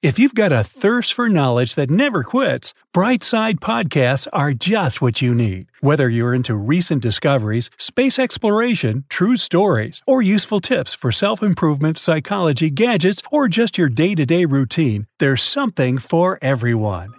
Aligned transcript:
If 0.00 0.16
you've 0.16 0.36
got 0.36 0.52
a 0.52 0.62
thirst 0.62 1.12
for 1.12 1.28
knowledge 1.28 1.74
that 1.74 1.90
never 1.90 2.22
quits, 2.22 2.72
Brightside 2.94 3.54
Podcasts 3.58 4.28
are 4.32 4.52
just 4.52 5.02
what 5.02 5.20
you 5.20 5.34
need. 5.34 5.72
Whether 5.80 6.08
you're 6.08 6.32
into 6.32 6.54
recent 6.54 7.02
discoveries, 7.02 7.68
space 7.78 8.16
exploration, 8.16 9.06
true 9.08 9.34
stories, 9.34 10.00
or 10.06 10.22
useful 10.22 10.60
tips 10.60 10.94
for 10.94 11.10
self 11.10 11.42
improvement, 11.42 11.98
psychology, 11.98 12.70
gadgets, 12.70 13.22
or 13.32 13.48
just 13.48 13.76
your 13.76 13.88
day 13.88 14.14
to 14.14 14.24
day 14.24 14.44
routine, 14.44 15.08
there's 15.18 15.42
something 15.42 15.98
for 15.98 16.38
everyone. 16.40 17.12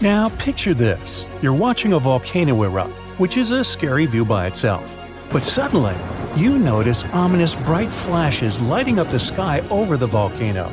Now, 0.00 0.30
picture 0.38 0.72
this 0.72 1.26
you're 1.42 1.52
watching 1.52 1.92
a 1.92 1.98
volcano 1.98 2.62
erupt, 2.62 2.94
which 3.20 3.36
is 3.36 3.50
a 3.50 3.62
scary 3.62 4.06
view 4.06 4.24
by 4.24 4.46
itself. 4.46 4.96
But 5.30 5.44
suddenly, 5.44 5.96
you 6.36 6.58
notice 6.58 7.04
ominous 7.12 7.54
bright 7.66 7.90
flashes 7.90 8.62
lighting 8.62 8.98
up 8.98 9.08
the 9.08 9.20
sky 9.20 9.60
over 9.70 9.98
the 9.98 10.06
volcano. 10.06 10.72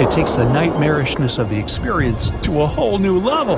It 0.00 0.12
takes 0.12 0.34
the 0.34 0.44
nightmarishness 0.44 1.40
of 1.40 1.50
the 1.50 1.58
experience 1.58 2.30
to 2.42 2.62
a 2.62 2.66
whole 2.68 2.98
new 2.98 3.18
level. 3.18 3.56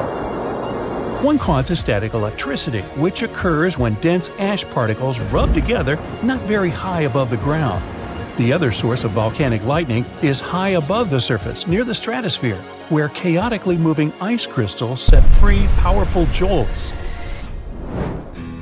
One 1.22 1.38
cause 1.38 1.70
is 1.70 1.80
static 1.80 2.14
electricity, 2.14 2.80
which 2.96 3.22
occurs 3.22 3.76
when 3.76 3.92
dense 3.96 4.30
ash 4.38 4.64
particles 4.64 5.20
rub 5.20 5.52
together 5.52 5.98
not 6.22 6.40
very 6.42 6.70
high 6.70 7.02
above 7.02 7.28
the 7.28 7.36
ground. 7.36 7.84
The 8.38 8.54
other 8.54 8.72
source 8.72 9.04
of 9.04 9.10
volcanic 9.10 9.66
lightning 9.66 10.06
is 10.22 10.40
high 10.40 10.70
above 10.70 11.10
the 11.10 11.20
surface, 11.20 11.66
near 11.66 11.84
the 11.84 11.94
stratosphere, 11.94 12.56
where 12.88 13.10
chaotically 13.10 13.76
moving 13.76 14.10
ice 14.22 14.46
crystals 14.46 15.02
set 15.02 15.22
free 15.22 15.66
powerful 15.76 16.24
jolts. 16.32 16.90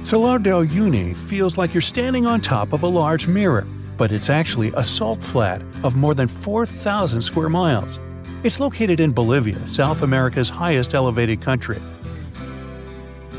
Salar 0.03 0.41
del 0.41 0.65
Uyuni 0.65 1.17
feels 1.17 1.57
like 1.57 1.75
you're 1.75 1.81
standing 1.81 2.27
on 2.27 2.41
top 2.41 2.73
of 2.73 2.83
a 2.83 2.89
large 2.89 3.29
mirror, 3.29 3.69
but 3.99 4.13
it's 4.13 4.31
actually 4.31 4.73
a 4.75 4.85
salt 4.85 5.23
flat 5.23 5.61
of 5.83 5.97
more 5.97 6.15
than 6.15 6.29
4,000 6.29 7.21
square 7.21 7.51
miles. 7.51 8.01
It's 8.45 8.61
located 8.61 9.01
in 9.01 9.13
Bolivia, 9.13 9.67
South 9.67 10.01
America's 10.01 10.49
highest 10.49 10.95
elevated 10.95 11.43
country. 11.43 11.79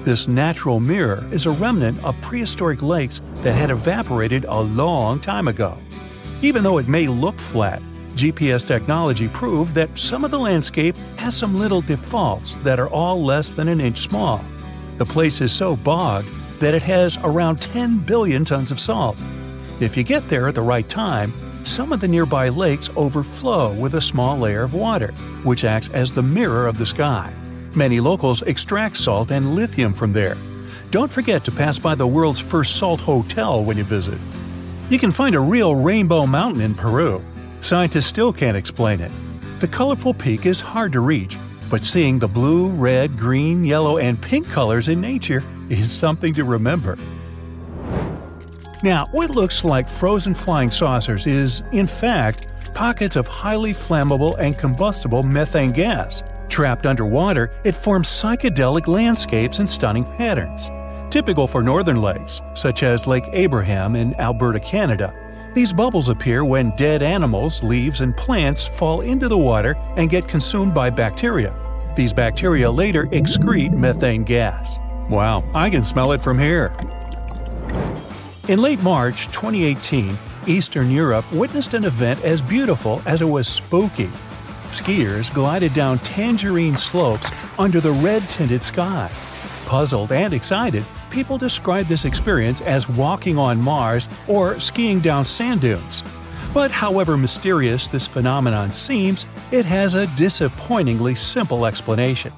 This 0.04 0.28
natural 0.28 0.80
mirror 0.80 1.26
is 1.32 1.46
a 1.46 1.52
remnant 1.52 2.04
of 2.04 2.20
prehistoric 2.22 2.82
lakes 2.82 3.22
that 3.36 3.56
had 3.56 3.70
evaporated 3.70 4.46
a 4.46 4.62
long 4.62 5.20
time 5.20 5.48
ago. 5.48 5.78
Even 6.42 6.64
though 6.64 6.78
it 6.78 6.88
may 6.88 7.08
look 7.08 7.38
flat, 7.38 7.82
GPS 8.16 8.68
technology 8.68 9.30
proved 9.30 9.76
that 9.76 9.98
some 9.98 10.26
of 10.26 10.32
the 10.32 10.40
landscape 10.40 10.96
has 11.16 11.36
some 11.36 11.58
little 11.58 11.80
defaults 11.80 12.54
that 12.64 12.80
are 12.80 12.90
all 12.90 13.24
less 13.24 13.50
than 13.50 13.70
an 13.70 13.80
inch 13.80 14.02
small. 14.02 14.44
The 14.98 15.06
place 15.06 15.40
is 15.40 15.54
so 15.54 15.78
bogged 15.78 16.28
that 16.60 16.74
it 16.74 16.82
has 16.82 17.18
around 17.24 17.62
10 17.62 18.00
billion 18.00 18.44
tons 18.44 18.72
of 18.72 18.80
salt. 18.80 19.18
If 19.80 19.96
you 19.96 20.04
get 20.04 20.28
there 20.28 20.50
at 20.50 20.56
the 20.56 20.62
right 20.62 20.88
time, 20.90 21.32
some 21.64 21.94
of 21.94 22.02
the 22.02 22.08
nearby 22.08 22.50
lakes 22.50 22.90
overflow 22.98 23.72
with 23.74 23.96
a 23.96 24.02
small 24.02 24.38
layer 24.38 24.64
of 24.64 24.74
water, 24.74 25.14
which 25.44 25.64
acts 25.64 25.90
as 25.90 26.12
the 26.12 26.22
mirror 26.22 26.68
of 26.68 26.78
the 26.78 26.86
sky. 26.86 27.34
Many 27.76 28.02
locals 28.02 28.42
extract 28.42 28.98
salt 28.98 29.32
and 29.32 29.56
lithium 29.56 29.94
from 29.94 30.12
there. 30.12 30.36
Don't 30.92 31.10
forget 31.10 31.46
to 31.46 31.52
pass 31.52 31.80
by 31.80 31.96
the 31.96 32.08
world's 32.08 32.42
first 32.42 32.76
salt 32.76 33.00
hotel 33.00 33.64
when 33.64 33.78
you 33.78 33.86
visit. 33.86 34.18
You 34.90 35.00
can 35.00 35.12
find 35.12 35.34
a 35.34 35.40
real 35.40 35.76
rainbow 35.76 36.26
mountain 36.26 36.62
in 36.62 36.76
Peru. 36.76 37.24
Scientists 37.62 38.08
still 38.08 38.34
can't 38.34 38.58
explain 38.58 39.00
it. 39.00 39.12
The 39.60 39.68
colorful 39.68 40.14
peak 40.14 40.46
is 40.46 40.60
hard 40.60 40.92
to 40.92 41.00
reach, 41.00 41.38
but 41.70 41.86
seeing 41.86 42.20
the 42.20 42.28
blue, 42.28 42.68
red, 42.70 43.18
green, 43.18 43.64
yellow, 43.64 43.98
and 43.98 44.22
pink 44.22 44.50
colors 44.50 44.90
in 44.90 45.00
nature 45.00 45.44
is 45.70 45.90
something 45.90 46.34
to 46.34 46.44
remember. 46.44 46.98
Now, 48.82 49.08
what 49.12 49.30
looks 49.30 49.66
like 49.66 49.90
frozen 49.90 50.34
flying 50.34 50.72
saucers 50.72 51.28
is, 51.28 51.64
in 51.72 51.86
fact, 51.86 52.48
pockets 52.74 53.16
of 53.16 53.28
highly 53.28 53.74
flammable 53.74 54.38
and 54.40 54.58
combustible 54.58 55.24
methane 55.24 55.72
gas. 55.72 56.24
Trapped 56.48 56.86
underwater, 56.86 57.52
it 57.64 57.76
forms 57.76 58.08
psychedelic 58.08 58.88
landscapes 58.88 59.60
and 59.60 59.70
stunning 59.70 60.06
patterns. 60.18 60.70
Typical 61.12 61.48
for 61.48 61.62
northern 61.62 62.02
lakes, 62.02 62.42
such 62.54 62.84
as 62.84 63.06
Lake 63.06 63.28
Abraham 63.34 63.96
in 63.96 64.14
Alberta, 64.20 64.60
Canada, 64.60 65.14
these 65.54 65.74
bubbles 65.74 66.10
appear 66.10 66.46
when 66.46 66.76
dead 66.76 67.02
animals, 67.02 67.64
leaves, 67.64 68.02
and 68.02 68.16
plants 68.16 68.68
fall 68.68 69.02
into 69.02 69.28
the 69.28 69.38
water 69.38 69.76
and 69.98 70.10
get 70.10 70.28
consumed 70.28 70.74
by 70.74 70.92
bacteria. 70.92 71.54
These 71.96 72.14
bacteria 72.14 72.70
later 72.70 73.08
excrete 73.08 73.76
methane 73.76 74.24
gas. 74.24 74.78
Wow, 75.10 75.44
I 75.56 75.72
can 75.72 75.84
smell 75.84 76.12
it 76.12 76.22
from 76.22 76.38
here. 76.38 76.72
In 78.50 78.64
late 78.64 78.82
March 78.82 79.28
2018, 79.28 80.18
Eastern 80.48 80.90
Europe 80.90 81.32
witnessed 81.32 81.76
an 81.76 81.84
event 81.84 82.26
as 82.26 82.42
beautiful 82.42 83.00
as 83.06 83.22
it 83.22 83.26
was 83.26 83.48
spooky. 83.48 84.10
Skiers 84.72 85.32
glided 85.32 85.72
down 85.76 86.00
tangerine 86.00 86.76
slopes 86.76 87.30
under 87.60 87.80
the 87.80 87.92
red 87.92 88.28
tinted 88.28 88.64
sky. 88.64 89.12
Puzzled 89.68 90.12
and 90.12 90.34
excited, 90.34 90.84
people 91.12 91.38
describe 91.38 91.86
this 91.86 92.06
experience 92.06 92.60
as 92.62 92.90
walking 92.90 93.38
on 93.38 93.62
Mars 93.62 94.08
or 94.28 94.60
skiing 94.60 95.00
down 95.00 95.26
sand 95.26 95.62
dunes. 95.62 96.02
But 96.52 96.72
however 96.72 97.18
mysterious 97.18 97.88
this 97.88 98.08
phenomenon 98.08 98.74
seems, 98.74 99.28
it 99.52 99.66
has 99.66 99.94
a 99.94 100.08
disappointingly 100.16 101.14
simple 101.14 101.68
explanation. 101.68 102.34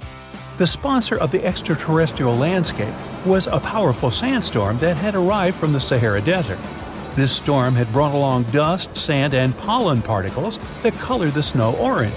The 0.61 0.67
sponsor 0.67 1.17
of 1.17 1.31
the 1.31 1.43
extraterrestrial 1.43 2.35
landscape 2.35 2.93
was 3.25 3.47
a 3.47 3.59
powerful 3.59 4.11
sandstorm 4.11 4.77
that 4.77 4.95
had 4.95 5.15
arrived 5.15 5.57
from 5.57 5.73
the 5.73 5.81
Sahara 5.81 6.21
Desert. 6.21 6.59
This 7.15 7.35
storm 7.35 7.73
had 7.73 7.91
brought 7.91 8.13
along 8.13 8.43
dust, 8.51 8.95
sand, 8.95 9.33
and 9.33 9.57
pollen 9.57 10.03
particles 10.03 10.59
that 10.83 10.93
colored 10.99 11.33
the 11.33 11.41
snow 11.41 11.75
orange. 11.77 12.13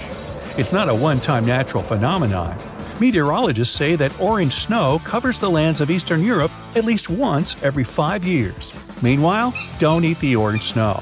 It's 0.59 0.71
not 0.71 0.89
a 0.89 0.93
one 0.93 1.19
time 1.19 1.43
natural 1.43 1.81
phenomenon. 1.81 2.55
Meteorologists 2.99 3.75
say 3.75 3.95
that 3.95 4.21
orange 4.21 4.53
snow 4.53 5.01
covers 5.03 5.39
the 5.39 5.49
lands 5.49 5.81
of 5.81 5.89
Eastern 5.89 6.23
Europe 6.23 6.51
at 6.75 6.85
least 6.85 7.09
once 7.09 7.55
every 7.63 7.83
five 7.83 8.23
years. 8.23 8.75
Meanwhile, 9.01 9.55
don't 9.79 10.05
eat 10.05 10.19
the 10.19 10.35
orange 10.35 10.65
snow. 10.65 11.01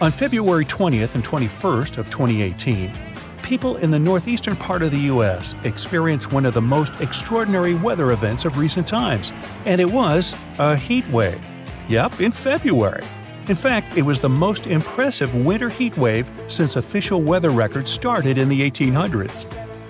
On 0.00 0.10
February 0.10 0.64
20th 0.64 1.14
and 1.14 1.22
21st 1.22 1.98
of 1.98 2.10
2018, 2.10 2.92
people 3.44 3.76
in 3.76 3.92
the 3.92 3.98
northeastern 3.98 4.56
part 4.56 4.82
of 4.82 4.90
the 4.90 4.98
U.S. 5.02 5.54
experienced 5.62 6.32
one 6.32 6.44
of 6.44 6.52
the 6.52 6.60
most 6.60 6.92
extraordinary 7.00 7.74
weather 7.74 8.10
events 8.10 8.44
of 8.44 8.58
recent 8.58 8.88
times, 8.88 9.32
and 9.66 9.80
it 9.80 9.84
was 9.84 10.34
a 10.58 10.74
heat 10.74 11.06
wave. 11.10 11.40
Yep, 11.88 12.20
in 12.20 12.32
February. 12.32 13.04
In 13.48 13.54
fact, 13.54 13.96
it 13.96 14.02
was 14.02 14.18
the 14.18 14.28
most 14.28 14.66
impressive 14.66 15.32
winter 15.32 15.68
heat 15.68 15.96
wave 15.96 16.28
since 16.48 16.74
official 16.74 17.22
weather 17.22 17.50
records 17.50 17.88
started 17.88 18.36
in 18.36 18.48
the 18.48 18.68
1800s. 18.68 19.46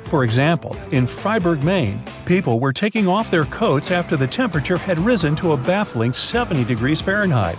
For 0.09 0.23
example, 0.23 0.77
in 0.91 1.07
Fryeburg, 1.07 1.63
Maine, 1.63 1.99
people 2.27 2.61
were 2.61 2.75
taking 2.75 3.09
off 3.09 3.31
their 3.31 3.47
coats 3.47 3.91
after 3.91 4.19
the 4.19 4.27
temperature 4.27 4.77
had 4.77 4.99
risen 4.99 5.35
to 5.37 5.53
a 5.53 5.57
baffling 5.57 6.13
70 6.13 6.65
degrees 6.65 7.01
Fahrenheit. 7.01 7.57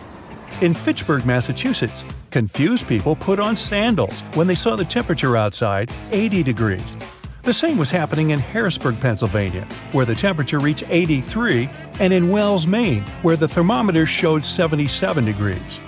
In 0.61 0.73
Fitchburg, 0.73 1.25
Massachusetts, 1.25 2.05
confused 2.35 2.85
people 2.89 3.15
put 3.15 3.39
on 3.39 3.55
sandals 3.55 4.19
when 4.33 4.45
they 4.45 4.55
saw 4.55 4.75
the 4.75 4.83
temperature 4.83 5.37
outside 5.37 5.89
80 6.11 6.43
degrees. 6.43 6.97
The 7.43 7.53
same 7.53 7.77
was 7.77 7.89
happening 7.89 8.31
in 8.31 8.39
Harrisburg, 8.39 8.99
Pennsylvania, 8.99 9.65
where 9.93 10.03
the 10.05 10.15
temperature 10.15 10.59
reached 10.59 10.83
83, 10.89 11.69
and 12.01 12.11
in 12.11 12.27
Wells, 12.27 12.67
Maine, 12.67 13.03
where 13.21 13.37
the 13.37 13.47
thermometer 13.47 14.05
showed 14.05 14.43
77 14.43 15.23
degrees. 15.23 15.79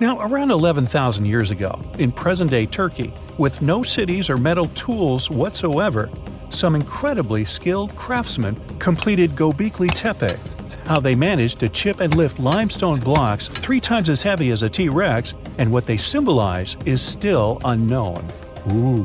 Now, 0.00 0.18
around 0.18 0.50
11,000 0.50 1.26
years 1.26 1.50
ago, 1.50 1.78
in 1.98 2.10
present 2.10 2.50
day 2.50 2.64
Turkey, 2.64 3.12
with 3.36 3.60
no 3.60 3.82
cities 3.82 4.30
or 4.30 4.38
metal 4.38 4.68
tools 4.68 5.30
whatsoever, 5.30 6.08
some 6.48 6.74
incredibly 6.74 7.44
skilled 7.44 7.94
craftsmen 7.96 8.56
completed 8.78 9.32
Gobekli 9.32 9.90
Tepe. 9.92 10.55
How 10.86 11.00
they 11.00 11.16
managed 11.16 11.58
to 11.60 11.68
chip 11.68 11.98
and 11.98 12.14
lift 12.14 12.38
limestone 12.38 13.00
blocks 13.00 13.48
three 13.48 13.80
times 13.80 14.08
as 14.08 14.22
heavy 14.22 14.52
as 14.52 14.62
a 14.62 14.70
T 14.70 14.88
Rex 14.88 15.34
and 15.58 15.72
what 15.72 15.84
they 15.84 15.96
symbolize 15.96 16.76
is 16.86 17.02
still 17.02 17.60
unknown. 17.64 18.24
Ooh. 18.70 19.02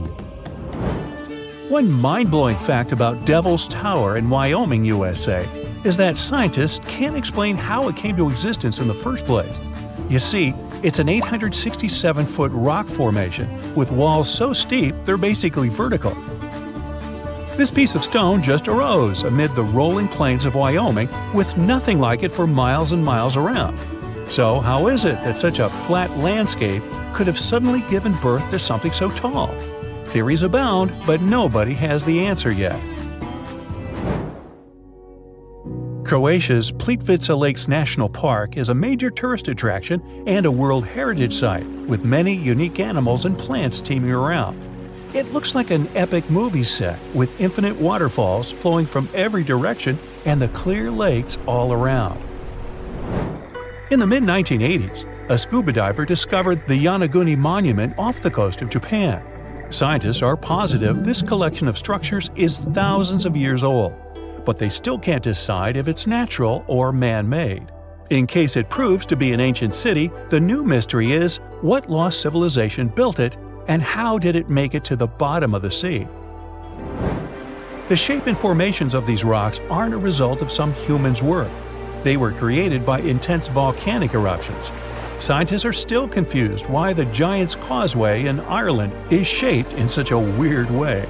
One 1.70 1.92
mind 1.92 2.30
blowing 2.30 2.58
fact 2.58 2.92
about 2.92 3.26
Devil's 3.26 3.68
Tower 3.68 4.18
in 4.18 4.30
Wyoming, 4.30 4.86
USA, 4.86 5.50
is 5.84 5.98
that 5.98 6.20
scientists 6.20 6.82
can't 6.88 7.18
explain 7.18 7.58
how 7.58 7.88
it 7.88 7.96
came 7.96 8.16
to 8.18 8.30
existence 8.30 8.78
in 8.78 8.88
the 8.88 8.94
first 8.94 9.26
place. 9.26 9.60
You 10.08 10.20
see, 10.20 10.54
it's 10.84 11.00
an 11.00 11.10
867 11.10 12.28
foot 12.28 12.52
rock 12.54 12.86
formation 12.86 13.74
with 13.74 13.92
walls 13.92 14.32
so 14.32 14.54
steep 14.54 14.94
they're 15.06 15.18
basically 15.18 15.70
vertical. 15.70 16.16
This 17.62 17.70
piece 17.70 17.94
of 17.94 18.04
stone 18.04 18.42
just 18.42 18.68
arose 18.68 19.22
amid 19.22 19.54
the 19.54 19.64
rolling 19.64 20.08
plains 20.08 20.46
of 20.46 20.56
Wyoming 20.56 21.08
with 21.32 21.58
nothing 21.58 22.00
like 22.00 22.24
it 22.24 22.32
for 22.32 22.48
miles 22.48 22.92
and 22.92 23.06
miles 23.06 23.38
around. 23.38 23.78
So, 24.32 24.62
how 24.62 24.88
is 24.88 25.06
it 25.06 25.24
that 25.24 25.36
such 25.36 25.60
a 25.60 25.70
flat 25.70 26.10
landscape 26.18 26.82
could 27.14 27.28
have 27.28 27.38
suddenly 27.38 27.82
given 27.82 28.14
birth 28.14 28.50
to 28.50 28.58
something 28.58 28.92
so 28.92 29.12
tall? 29.12 29.50
Theories 30.06 30.42
abound, 30.42 30.92
but 31.06 31.22
nobody 31.22 31.76
has 31.76 32.04
the 32.04 32.26
answer 32.26 32.52
yet. 32.52 32.80
Croatia's 36.04 36.72
Plitvice 36.72 37.38
Lakes 37.38 37.68
National 37.68 38.10
Park 38.10 38.58
is 38.58 38.70
a 38.70 38.74
major 38.74 39.12
tourist 39.12 39.50
attraction 39.50 40.02
and 40.26 40.48
a 40.48 40.52
World 40.52 40.88
Heritage 40.88 41.34
Site, 41.34 41.68
with 41.86 42.04
many 42.04 42.34
unique 42.34 42.80
animals 42.80 43.26
and 43.26 43.38
plants 43.38 43.82
teeming 43.82 44.10
around. 44.10 44.71
It 45.14 45.34
looks 45.34 45.56
like 45.56 45.72
an 45.72 45.90
epic 45.94 46.30
movie 46.30 46.64
set, 46.64 46.98
with 47.14 47.42
infinite 47.42 47.76
waterfalls 47.76 48.50
flowing 48.50 48.86
from 48.86 49.10
every 49.14 49.44
direction 49.44 50.00
and 50.26 50.42
the 50.42 50.48
clear 50.50 50.90
lakes 50.90 51.38
all 51.46 51.74
around. 51.74 52.18
In 53.92 54.00
the 54.00 54.08
mid 54.08 54.24
1980s, 54.24 55.06
a 55.30 55.38
scuba 55.38 55.74
diver 55.74 56.06
discovered 56.06 56.66
the 56.66 56.86
Yonaguni 56.86 57.38
Monument 57.38 57.94
off 57.98 58.22
the 58.22 58.32
coast 58.32 58.62
of 58.62 58.70
Japan. 58.70 59.22
Scientists 59.70 60.22
are 60.22 60.38
positive 60.38 61.04
this 61.04 61.22
collection 61.22 61.68
of 61.68 61.78
structures 61.78 62.30
is 62.38 62.60
thousands 62.60 63.26
of 63.26 63.36
years 63.36 63.66
old, 63.66 63.94
but 64.46 64.58
they 64.58 64.70
still 64.70 64.98
can't 64.98 65.24
decide 65.24 65.76
if 65.76 65.90
it's 65.90 66.08
natural 66.08 66.64
or 66.68 66.94
man 66.94 67.28
made. 67.28 67.70
In 68.12 68.26
case 68.28 68.56
it 68.56 68.70
proves 68.70 69.06
to 69.08 69.18
be 69.18 69.34
an 69.34 69.42
ancient 69.42 69.76
city, 69.76 70.10
the 70.30 70.40
new 70.40 70.64
mystery 70.64 71.12
is 71.12 71.42
what 71.60 71.90
lost 71.90 72.22
civilization 72.22 72.88
built 72.88 73.20
it 73.20 73.36
and 73.72 73.82
how 73.82 74.20
did 74.20 74.36
it 74.36 74.50
make 74.50 74.76
it 74.76 74.84
to 74.84 74.96
the 74.96 75.08
bottom 75.08 75.56
of 75.56 75.64
the 75.64 75.72
sea? 75.72 76.08
The 77.90 77.98
shape 77.98 78.28
and 78.28 78.38
formations 78.38 78.94
of 78.94 79.08
these 79.08 79.24
rocks 79.24 79.60
aren't 79.70 79.96
a 79.96 79.98
result 79.98 80.44
of 80.44 80.52
some 80.52 80.74
human's 80.74 81.24
work. 81.24 81.50
They 82.04 82.18
were 82.18 82.32
created 82.32 82.86
by 82.86 83.00
intense 83.00 83.48
volcanic 83.48 84.14
eruptions, 84.14 84.72
Scientists 85.22 85.66
are 85.66 85.74
still 85.74 86.08
confused 86.08 86.66
why 86.68 86.94
the 86.94 87.06
Giant's 87.06 87.54
Causeway 87.54 88.26
in 88.26 88.40
Ireland 88.40 88.92
is 89.12 89.28
shaped 89.28 89.72
in 89.74 89.88
such 89.88 90.10
a 90.10 90.18
weird 90.18 90.72
way. 90.72 91.08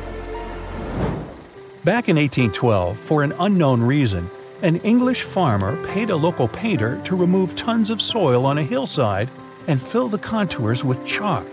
Back 1.86 2.10
in 2.10 2.18
1812, 2.18 3.00
for 3.00 3.24
an 3.24 3.32
unknown 3.40 3.82
reason, 3.82 4.30
an 4.64 4.76
English 4.82 5.22
farmer 5.22 5.82
paid 5.88 6.10
a 6.10 6.16
local 6.16 6.50
painter 6.50 7.02
to 7.06 7.16
remove 7.16 7.56
tons 7.56 7.90
of 7.90 8.02
soil 8.02 8.46
on 8.46 8.58
a 8.58 8.64
hillside 8.64 9.30
and 9.70 9.82
fill 9.82 10.10
the 10.10 10.18
contours 10.18 10.84
with 10.84 11.06
chalk. 11.06 11.46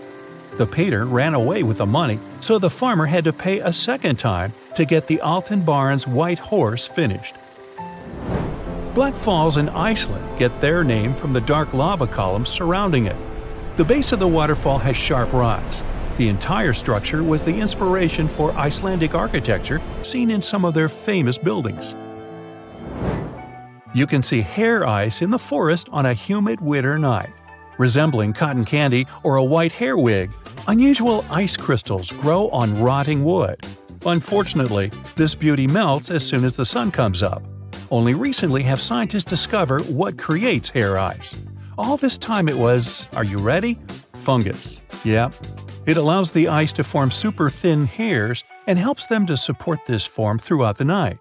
The 0.59 0.67
painter 0.67 1.05
ran 1.05 1.35
away 1.35 1.63
with 1.63 1.77
the 1.77 1.85
money, 1.85 2.19
so 2.41 2.59
the 2.59 2.69
farmer 2.69 3.05
had 3.05 3.23
to 3.23 3.31
pay 3.31 3.59
a 3.59 3.71
second 3.71 4.19
time 4.19 4.51
to 4.75 4.83
get 4.83 5.07
the 5.07 5.21
Alton 5.21 5.61
Barnes 5.61 6.05
White 6.05 6.37
Horse 6.37 6.85
finished. 6.85 7.33
Black 8.93 9.15
Falls 9.15 9.55
in 9.55 9.69
Iceland 9.69 10.37
get 10.37 10.59
their 10.59 10.83
name 10.83 11.13
from 11.13 11.31
the 11.31 11.39
dark 11.39 11.73
lava 11.73 12.07
columns 12.07 12.49
surrounding 12.49 13.05
it. 13.05 13.15
The 13.77 13.85
base 13.85 14.11
of 14.11 14.19
the 14.19 14.27
waterfall 14.27 14.79
has 14.79 14.97
sharp 14.97 15.31
rocks. 15.31 15.81
The 16.17 16.27
entire 16.27 16.73
structure 16.73 17.23
was 17.23 17.45
the 17.45 17.57
inspiration 17.57 18.27
for 18.27 18.51
Icelandic 18.51 19.15
architecture 19.15 19.81
seen 20.01 20.29
in 20.29 20.41
some 20.41 20.65
of 20.65 20.73
their 20.73 20.89
famous 20.89 21.37
buildings. 21.37 21.95
You 23.93 24.05
can 24.05 24.21
see 24.21 24.41
hair 24.41 24.85
ice 24.85 25.21
in 25.21 25.29
the 25.29 25.39
forest 25.39 25.87
on 25.93 26.05
a 26.05 26.13
humid 26.13 26.59
winter 26.59 26.99
night. 26.99 27.29
Resembling 27.79 28.33
cotton 28.33 28.65
candy 28.65 29.07
or 29.23 29.37
a 29.37 29.43
white 29.43 29.71
hair 29.71 29.97
wig, 29.97 30.33
unusual 30.67 31.23
ice 31.31 31.55
crystals 31.55 32.11
grow 32.11 32.49
on 32.49 32.77
rotting 32.81 33.23
wood. 33.23 33.65
Unfortunately, 34.05 34.91
this 35.15 35.33
beauty 35.33 35.65
melts 35.65 36.11
as 36.11 36.27
soon 36.27 36.43
as 36.43 36.57
the 36.57 36.65
sun 36.65 36.91
comes 36.91 37.23
up. 37.23 37.41
Only 37.89 38.13
recently 38.13 38.63
have 38.63 38.81
scientists 38.81 39.23
discovered 39.23 39.87
what 39.87 40.17
creates 40.17 40.69
hair 40.69 40.97
ice. 40.97 41.33
All 41.77 41.95
this 41.95 42.17
time 42.17 42.49
it 42.49 42.57
was, 42.57 43.07
are 43.13 43.23
you 43.23 43.37
ready? 43.37 43.79
Fungus. 44.11 44.81
Yep. 45.05 45.33
It 45.85 45.95
allows 45.95 46.31
the 46.31 46.49
ice 46.49 46.73
to 46.73 46.83
form 46.83 47.11
super 47.11 47.49
thin 47.49 47.85
hairs 47.85 48.43
and 48.67 48.77
helps 48.77 49.05
them 49.05 49.25
to 49.27 49.37
support 49.37 49.85
this 49.85 50.05
form 50.05 50.37
throughout 50.37 50.77
the 50.77 50.83
night. 50.83 51.19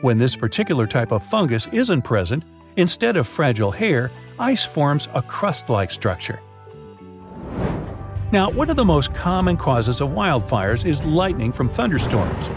When 0.00 0.18
this 0.18 0.34
particular 0.34 0.88
type 0.88 1.12
of 1.12 1.24
fungus 1.24 1.68
isn't 1.68 2.02
present, 2.02 2.42
instead 2.76 3.16
of 3.16 3.26
fragile 3.26 3.70
hair, 3.70 4.10
ice 4.38 4.64
forms 4.64 5.08
a 5.14 5.22
crust 5.22 5.68
like 5.68 5.90
structure. 5.90 6.40
Now, 8.32 8.50
one 8.50 8.70
of 8.70 8.76
the 8.76 8.84
most 8.84 9.14
common 9.14 9.58
causes 9.58 10.00
of 10.00 10.10
wildfires 10.10 10.86
is 10.86 11.04
lightning 11.04 11.52
from 11.52 11.68
thunderstorms. 11.68 12.48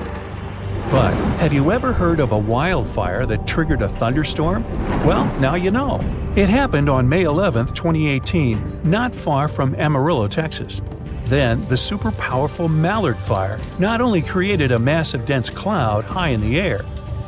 But 0.90 1.14
have 1.40 1.52
you 1.52 1.72
ever 1.72 1.92
heard 1.92 2.20
of 2.20 2.32
a 2.32 2.38
wildfire 2.38 3.26
that 3.26 3.46
triggered 3.46 3.82
a 3.82 3.90
thunderstorm? 3.90 4.64
Well, 5.04 5.26
now 5.40 5.56
you 5.56 5.72
know. 5.72 6.00
It 6.36 6.48
happened 6.48 6.90
on 6.90 7.10
May 7.10 7.24
11, 7.24 7.68
2018, 7.68 8.82
not 8.84 9.14
far 9.14 9.48
from 9.48 9.76
Amarillo, 9.76 10.28
Texas. 10.28 10.82
Then, 11.26 11.68
the 11.68 11.78
super 11.78 12.12
powerful 12.12 12.70
Mallard 12.70 13.18
fire 13.18 13.60
not 13.80 14.00
only 14.00 14.22
created 14.22 14.72
a 14.72 14.80
massive 14.80 15.26
dense 15.26 15.50
cloud 15.50 16.04
high 16.04 16.30
in 16.30 16.40
the 16.40 16.60
air, 16.60 16.82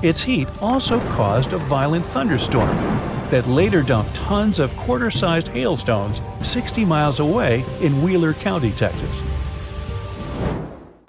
its 0.03 0.21
heat 0.21 0.47
also 0.61 0.99
caused 1.11 1.53
a 1.53 1.57
violent 1.57 2.05
thunderstorm 2.05 2.75
that 3.29 3.47
later 3.47 3.81
dumped 3.81 4.15
tons 4.15 4.59
of 4.59 4.75
quarter 4.77 5.11
sized 5.11 5.47
hailstones 5.49 6.21
60 6.41 6.85
miles 6.85 7.19
away 7.19 7.65
in 7.81 8.01
Wheeler 8.01 8.33
County, 8.33 8.71
Texas. 8.71 9.23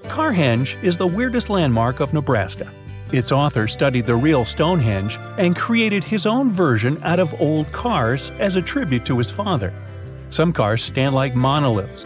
Carhenge 0.05 0.83
is 0.83 0.97
the 0.97 1.07
weirdest 1.07 1.49
landmark 1.51 2.01
of 2.01 2.13
Nebraska. 2.13 2.73
Its 3.13 3.33
author 3.33 3.69
studied 3.69 4.05
the 4.05 4.17
real 4.17 4.45
Stonehenge 4.45 5.17
and 5.39 5.57
created 5.57 6.05
his 6.05 6.27
own 6.27 6.51
version 6.51 7.01
out 7.03 7.21
of 7.21 7.41
old 7.41 7.71
cars 7.73 8.31
as 8.39 8.57
a 8.57 8.63
tribute 8.63 9.07
to 9.07 9.17
his 9.17 9.31
father. 9.31 9.73
Some 10.31 10.53
cars 10.53 10.83
stand 10.83 11.15
like 11.15 11.35
monoliths. 11.35 12.05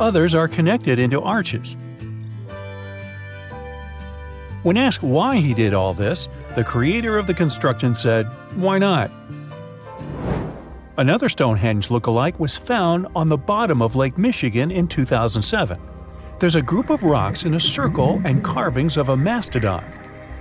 Others 0.00 0.34
are 0.34 0.48
connected 0.48 0.98
into 0.98 1.20
arches. 1.20 1.76
When 4.62 4.76
asked 4.76 5.02
why 5.02 5.38
he 5.38 5.54
did 5.54 5.74
all 5.74 5.92
this, 5.92 6.28
the 6.54 6.62
creator 6.62 7.18
of 7.18 7.26
the 7.26 7.34
construction 7.34 7.96
said, 7.96 8.26
Why 8.54 8.78
not? 8.78 9.10
Another 10.96 11.28
Stonehenge 11.28 11.90
look-alike 11.90 12.38
was 12.38 12.56
found 12.56 13.08
on 13.16 13.28
the 13.28 13.36
bottom 13.36 13.82
of 13.82 13.96
Lake 13.96 14.16
Michigan 14.16 14.70
in 14.70 14.86
2007. 14.86 15.80
There's 16.38 16.54
a 16.54 16.62
group 16.62 16.90
of 16.90 17.02
rocks 17.02 17.44
in 17.44 17.54
a 17.54 17.60
circle 17.60 18.22
and 18.24 18.44
carvings 18.44 18.96
of 18.96 19.08
a 19.08 19.16
mastodon. 19.16 19.84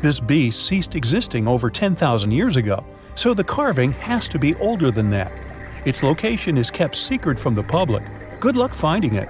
This 0.02 0.20
beast 0.20 0.68
ceased 0.68 0.96
existing 0.96 1.48
over 1.48 1.72
10,000 1.72 2.32
years 2.32 2.58
ago, 2.58 2.86
so 3.16 3.34
the 3.34 3.44
carving 3.44 3.92
has 3.94 4.28
to 4.30 4.38
be 4.38 4.54
older 4.56 4.92
than 4.92 5.10
that. 5.12 5.32
Its 5.86 6.04
location 6.04 6.60
is 6.60 6.70
kept 6.70 6.96
secret 6.96 7.40
from 7.40 7.56
the 7.56 7.64
public. 7.64 8.04
Good 8.40 8.56
luck 8.56 8.74
finding 8.74 9.16
it. 9.16 9.30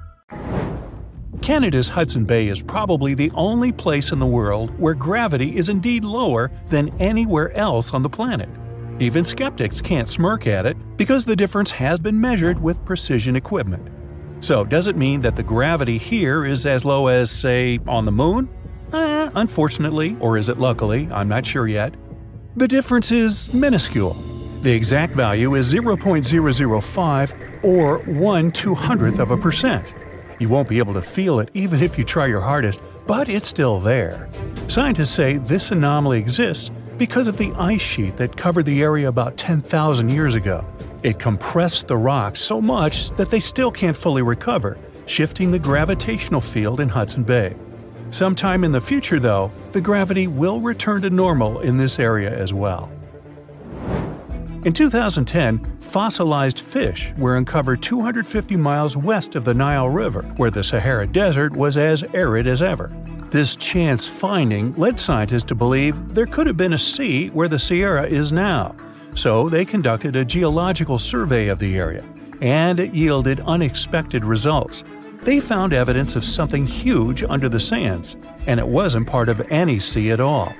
Canada's 1.41 1.89
Hudson 1.89 2.23
Bay 2.23 2.49
is 2.49 2.61
probably 2.61 3.15
the 3.15 3.31
only 3.33 3.71
place 3.71 4.11
in 4.11 4.19
the 4.19 4.25
world 4.25 4.77
where 4.79 4.93
gravity 4.93 5.55
is 5.55 5.69
indeed 5.69 6.05
lower 6.05 6.51
than 6.67 6.89
anywhere 7.01 7.51
else 7.57 7.95
on 7.95 8.03
the 8.03 8.09
planet. 8.09 8.47
Even 8.99 9.23
skeptics 9.23 9.81
can't 9.81 10.07
smirk 10.07 10.45
at 10.45 10.67
it 10.67 10.77
because 10.97 11.25
the 11.25 11.35
difference 11.35 11.71
has 11.71 11.99
been 11.99 12.19
measured 12.19 12.61
with 12.61 12.85
precision 12.85 13.35
equipment. 13.35 13.89
So, 14.41 14.63
does 14.63 14.85
it 14.85 14.95
mean 14.95 15.21
that 15.21 15.35
the 15.35 15.41
gravity 15.41 15.97
here 15.97 16.45
is 16.45 16.67
as 16.67 16.85
low 16.85 17.07
as, 17.07 17.31
say, 17.31 17.79
on 17.87 18.05
the 18.05 18.11
moon? 18.11 18.47
Eh, 18.93 19.31
unfortunately, 19.33 20.15
or 20.19 20.37
is 20.37 20.47
it 20.47 20.59
luckily, 20.59 21.09
I'm 21.11 21.27
not 21.27 21.45
sure 21.45 21.67
yet. 21.67 21.95
The 22.55 22.67
difference 22.67 23.11
is 23.11 23.51
minuscule. 23.51 24.13
The 24.61 24.71
exact 24.71 25.15
value 25.15 25.55
is 25.55 25.73
0.005 25.73 27.63
or 27.63 27.97
1 27.99 28.51
200th 28.51 29.19
of 29.19 29.31
a 29.31 29.37
percent. 29.37 29.95
You 30.41 30.49
won't 30.49 30.67
be 30.67 30.79
able 30.79 30.95
to 30.95 31.03
feel 31.03 31.39
it 31.39 31.51
even 31.53 31.83
if 31.83 31.99
you 31.99 32.03
try 32.03 32.25
your 32.25 32.41
hardest, 32.41 32.81
but 33.05 33.29
it's 33.29 33.45
still 33.47 33.79
there. 33.79 34.27
Scientists 34.67 35.11
say 35.11 35.37
this 35.37 35.69
anomaly 35.69 36.17
exists 36.17 36.71
because 36.97 37.27
of 37.27 37.37
the 37.37 37.53
ice 37.59 37.79
sheet 37.79 38.17
that 38.17 38.35
covered 38.37 38.65
the 38.65 38.81
area 38.81 39.07
about 39.07 39.37
10,000 39.37 40.09
years 40.09 40.33
ago. 40.33 40.65
It 41.03 41.19
compressed 41.19 41.87
the 41.87 41.95
rocks 41.95 42.39
so 42.39 42.59
much 42.59 43.11
that 43.17 43.29
they 43.29 43.39
still 43.39 43.69
can't 43.69 43.95
fully 43.95 44.23
recover, 44.23 44.79
shifting 45.05 45.51
the 45.51 45.59
gravitational 45.59 46.41
field 46.41 46.79
in 46.79 46.89
Hudson 46.89 47.21
Bay. 47.21 47.55
Sometime 48.09 48.63
in 48.63 48.71
the 48.71 48.81
future, 48.81 49.19
though, 49.19 49.51
the 49.73 49.81
gravity 49.81 50.25
will 50.25 50.59
return 50.59 51.03
to 51.03 51.11
normal 51.11 51.59
in 51.59 51.77
this 51.77 51.99
area 51.99 52.35
as 52.35 52.51
well. 52.51 52.91
In 54.63 54.73
2010, 54.73 55.79
fossilized 55.79 56.59
fish 56.59 57.11
were 57.17 57.37
uncovered 57.37 57.81
250 57.81 58.55
miles 58.57 58.95
west 58.95 59.35
of 59.35 59.43
the 59.43 59.55
Nile 59.55 59.89
River, 59.89 60.21
where 60.37 60.51
the 60.51 60.63
Sahara 60.63 61.07
Desert 61.07 61.55
was 61.55 61.77
as 61.77 62.03
arid 62.13 62.45
as 62.45 62.61
ever. 62.61 62.91
This 63.31 63.55
chance 63.55 64.05
finding 64.05 64.75
led 64.75 64.99
scientists 64.99 65.45
to 65.45 65.55
believe 65.55 66.13
there 66.13 66.27
could 66.27 66.45
have 66.45 66.57
been 66.57 66.73
a 66.73 66.77
sea 66.77 67.29
where 67.29 67.47
the 67.47 67.57
Sahara 67.57 68.05
is 68.05 68.31
now, 68.31 68.75
so 69.15 69.49
they 69.49 69.65
conducted 69.65 70.15
a 70.15 70.23
geological 70.23 70.99
survey 70.99 71.47
of 71.47 71.57
the 71.57 71.75
area, 71.77 72.03
and 72.39 72.79
it 72.79 72.93
yielded 72.93 73.39
unexpected 73.39 74.23
results. 74.23 74.83
They 75.23 75.39
found 75.39 75.73
evidence 75.73 76.15
of 76.15 76.23
something 76.23 76.67
huge 76.67 77.23
under 77.23 77.49
the 77.49 77.59
sands, 77.59 78.15
and 78.45 78.59
it 78.59 78.67
wasn't 78.67 79.07
part 79.07 79.27
of 79.27 79.41
any 79.51 79.79
sea 79.79 80.11
at 80.11 80.19
all. 80.19 80.53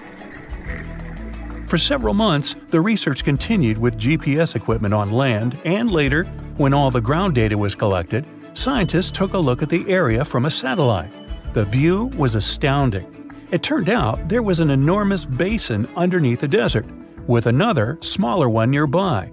For 1.72 1.78
several 1.78 2.14
months, 2.14 2.54
the 2.68 2.82
research 2.82 3.24
continued 3.24 3.78
with 3.78 3.98
GPS 3.98 4.58
equipment 4.58 4.94
on 4.94 5.10
land, 5.10 5.58
and 5.64 5.90
later, 5.90 6.26
when 6.58 6.74
all 6.74 6.92
the 6.92 7.00
ground 7.00 7.34
data 7.34 7.58
was 7.58 7.76
collected, 7.76 8.26
scientists 8.52 9.10
took 9.10 9.36
a 9.36 9.38
look 9.38 9.62
at 9.62 9.70
the 9.70 9.90
area 9.90 10.26
from 10.26 10.44
a 10.44 10.50
satellite. 10.50 11.14
The 11.54 11.64
view 11.64 12.08
was 12.18 12.36
astounding. 12.36 13.34
It 13.52 13.64
turned 13.64 13.90
out 13.90 14.28
there 14.28 14.44
was 14.44 14.60
an 14.60 14.70
enormous 14.70 15.26
basin 15.26 15.88
underneath 15.96 16.42
the 16.42 16.48
desert, 16.50 16.86
with 17.26 17.46
another, 17.46 17.98
smaller 18.02 18.50
one 18.50 18.70
nearby. 18.70 19.32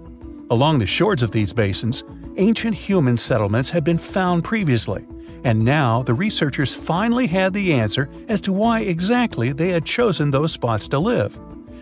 Along 0.49 0.79
the 0.79 0.87
shores 0.87 1.21
of 1.21 1.31
these 1.31 1.51
basins, 1.51 2.05
ancient 2.37 2.73
human 2.73 3.17
settlements 3.17 3.69
had 3.69 3.83
been 3.83 3.97
found 3.97 4.45
previously, 4.45 5.05
and 5.43 5.65
now 5.65 6.03
the 6.03 6.13
researchers 6.13 6.73
finally 6.73 7.27
had 7.27 7.51
the 7.51 7.73
answer 7.73 8.09
as 8.29 8.39
to 8.39 8.53
why 8.53 8.79
exactly 8.79 9.51
they 9.51 9.67
had 9.67 9.83
chosen 9.83 10.31
those 10.31 10.53
spots 10.53 10.87
to 10.87 10.99
live. 10.99 11.37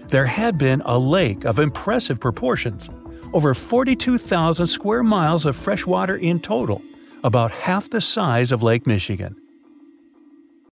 There 0.09 0.25
had 0.25 0.57
been 0.57 0.81
a 0.85 0.97
lake 0.97 1.43
of 1.43 1.59
impressive 1.59 2.17
proportions, 2.19 2.89
over 3.33 3.53
42,000 3.53 4.65
square 4.65 5.03
miles 5.03 5.45
of 5.45 5.55
fresh 5.55 5.85
water 5.85 6.15
in 6.15 6.39
total, 6.39 6.81
about 7.25 7.51
half 7.51 7.89
the 7.89 7.99
size 7.99 8.53
of 8.53 8.63
Lake 8.63 8.87
Michigan. 8.87 9.35